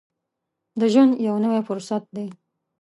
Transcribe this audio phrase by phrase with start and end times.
[0.79, 2.27] د ژوند یو نوی فرصت دی.